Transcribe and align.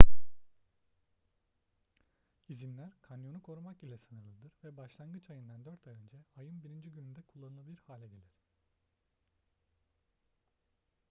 i̇zinler 2.49 2.91
kanyonu 3.01 3.41
korumak 3.41 3.83
ile 3.83 3.97
sınırlıdır 3.97 4.51
ve 4.63 4.77
başlangıç 4.77 5.29
ayından 5.29 5.65
dört 5.65 5.87
ay 5.87 5.93
önce 5.93 6.17
ayın 6.37 6.63
1. 6.63 6.69
gününde 6.83 7.21
kullanılabilir 7.21 7.77
hale 7.87 8.07
gelir 8.07 8.35